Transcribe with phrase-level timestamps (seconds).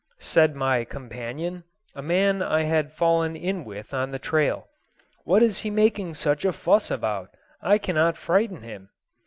[0.17, 1.63] said my companion,
[1.93, 4.67] a man I had fallen in with on the trail.
[5.25, 7.35] "What is he making such a fuss about?
[7.61, 8.89] I cannot frighten him."